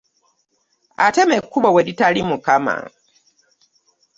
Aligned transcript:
Atema 1.05 1.33
ekkubo 1.39 1.69
we 1.75 1.81
litali 1.87 2.21
Mukama. 2.29 2.75